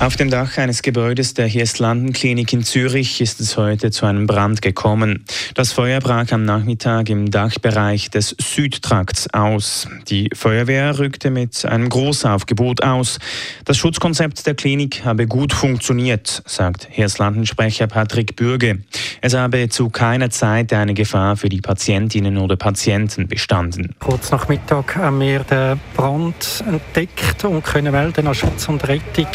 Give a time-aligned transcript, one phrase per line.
[0.00, 4.60] Auf dem Dach eines Gebäudes der Hirslanden-Klinik in Zürich ist es heute zu einem Brand
[4.60, 5.24] gekommen.
[5.54, 9.88] Das Feuer brach am Nachmittag im Dachbereich des Südtrakts aus.
[10.08, 13.18] Die Feuerwehr rückte mit einem Großaufgebot aus.
[13.64, 18.80] Das Schutzkonzept der Klinik habe gut funktioniert, sagt Hirslanden-Sprecher Patrick Bürge.
[19.26, 23.94] Es habe zu keiner Zeit eine Gefahr für die Patientinnen oder Patienten bestanden.
[23.98, 29.28] Kurz nach Mittag haben wir den Brand entdeckt und können melden an Schutz und Rettung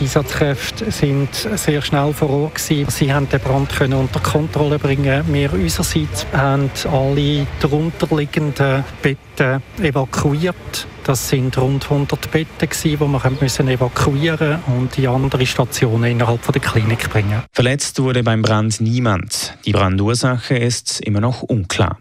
[0.00, 2.58] die Einsatzkräfte sind sehr schnell vor Ort.
[2.58, 5.22] Sie haben den Brand können unter Kontrolle bringen.
[5.26, 10.86] Wir unsererseits haben alle darunterliegenden Betten evakuiert.
[11.10, 16.62] Das sind rund 100 Betten, die wir müssen evakuieren und die andere Stationen innerhalb der
[16.62, 17.42] Klinik bringen.
[17.52, 19.54] Verletzt wurde beim Brand niemand.
[19.66, 21.98] Die Brandursache ist immer noch unklar.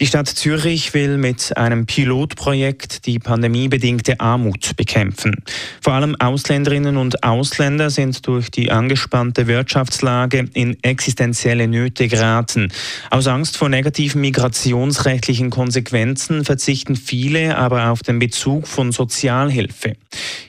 [0.00, 5.44] Die Stadt Zürich will mit einem Pilotprojekt die pandemiebedingte Armut bekämpfen.
[5.82, 12.72] Vor allem Ausländerinnen und Ausländer sind durch die angespannte Wirtschaftslage in existenzielle Nöte geraten.
[13.10, 19.96] Aus Angst vor negativen migrationsrechtlichen Konsequenzen verzichten viele aber auf den Bezug von Sozialhilfe.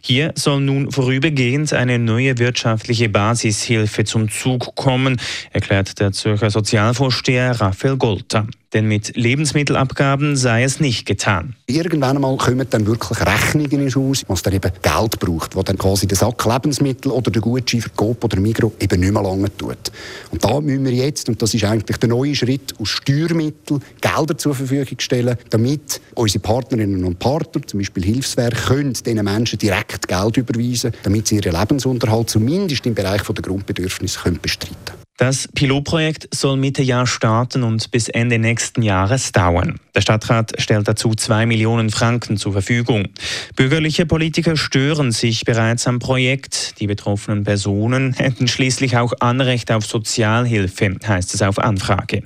[0.00, 5.20] Hier soll nun vorübergehend eine neue wirtschaftliche Basishilfe zum Zug kommen,
[5.52, 11.54] erklärt der Zürcher Sozialvorsteher Raphael Golter denn mit Lebensmittelabgaben sei es nicht getan.
[11.66, 15.76] Irgendwann einmal kommen dann wirklich Rechnungen ins Haus, was dann eben Geld braucht, wo dann
[15.76, 19.56] quasi der Sack Lebensmittel oder der Gutschein für Coop oder Migro eben nicht mehr lange
[19.56, 19.90] tut.
[20.30, 24.38] Und da müssen wir jetzt, und das ist eigentlich der neue Schritt, aus Steuermitteln Gelder
[24.38, 29.89] zur Verfügung stellen, damit unsere Partnerinnen und Partner, zum Beispiel Hilfswerke, können diesen Menschen direkt
[29.98, 35.00] Geld überweisen, damit sie ihren Lebensunterhalt zumindest im Bereich der Grundbedürfnisse bestreiten können.
[35.20, 39.78] Das Pilotprojekt soll Mitte Jahr starten und bis Ende nächsten Jahres dauern.
[39.94, 43.06] Der Stadtrat stellt dazu zwei Millionen Franken zur Verfügung.
[43.54, 46.80] Bürgerliche Politiker stören sich bereits am Projekt.
[46.80, 52.22] Die betroffenen Personen hätten schließlich auch Anrecht auf Sozialhilfe, heißt es auf Anfrage.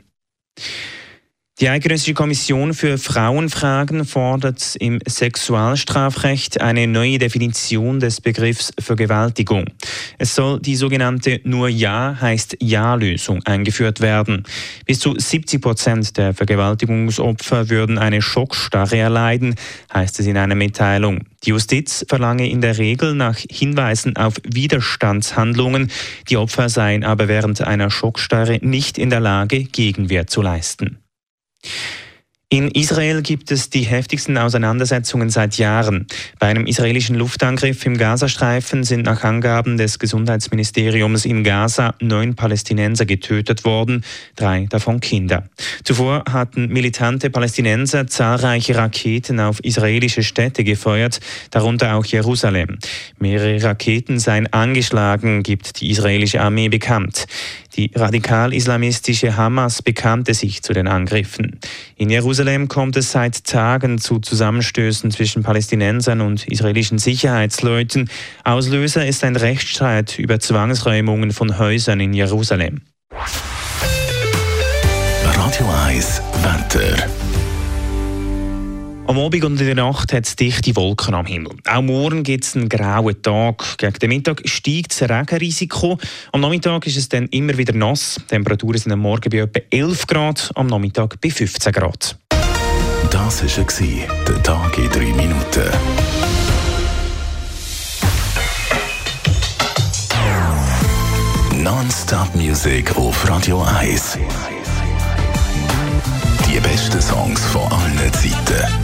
[1.61, 9.67] Die Eidgenössische Kommission für Frauenfragen fordert im Sexualstrafrecht eine neue Definition des Begriffs Vergewaltigung.
[10.19, 14.43] Es soll die sogenannte Nur Ja heißt Ja-Lösung eingeführt werden.
[14.85, 19.55] Bis zu 70 Prozent der Vergewaltigungsopfer würden eine Schockstarre erleiden,
[19.95, 21.21] heißt es in einer Mitteilung.
[21.45, 25.93] Die Justiz verlange in der Regel nach Hinweisen auf Widerstandshandlungen.
[26.29, 30.99] Die Opfer seien aber während einer Schockstarre nicht in der Lage, Gegenwehr zu leisten.
[32.55, 36.07] In Israel gibt es die heftigsten Auseinandersetzungen seit Jahren.
[36.39, 43.07] Bei einem israelischen Luftangriff im Gazastreifen sind nach Angaben des Gesundheitsministeriums in Gaza neun Palästinenser
[43.07, 44.05] getötet worden,
[44.37, 45.49] drei davon Kinder.
[45.83, 51.19] Zuvor hatten militante Palästinenser zahlreiche Raketen auf israelische Städte gefeuert,
[51.51, 52.79] darunter auch Jerusalem.
[53.19, 57.27] Mehrere Raketen seien angeschlagen, gibt die israelische Armee bekannt.
[57.77, 61.59] Die radikal-islamistische Hamas bekannte sich zu den Angriffen.
[61.97, 68.09] In Jerusalem kommt es seit Tagen zu Zusammenstößen zwischen Palästinensern und israelischen Sicherheitsleuten.
[68.45, 72.83] Auslöser ist ein Rechtsstreit über Zwangsräumungen von Häusern in Jerusalem.
[75.25, 77.24] Radio 1 Wetter.
[79.07, 81.53] Am Abend und in der Nacht hat es dichte Wolken am Himmel.
[81.69, 83.77] Auch morgen gibt es einen grauen Tag.
[83.77, 85.99] Gegen den Mittag steigt das Regenrisiko.
[86.33, 88.17] Am Nachmittag ist es dann immer wieder nass.
[88.19, 92.19] Die Temperaturen sind am Morgen bei etwa 11 Grad, am Nachmittag bei 15 Grad.
[93.11, 95.71] Das war der Tag in drei Minuten.
[101.63, 104.19] Non-Stop-Musik auf Radio 1.
[106.49, 108.84] Die besten Songs von allen Zeiten